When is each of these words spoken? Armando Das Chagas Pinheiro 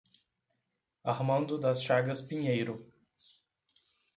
Armando 1.03 1.59
Das 1.59 1.83
Chagas 1.83 2.27
Pinheiro 2.27 2.83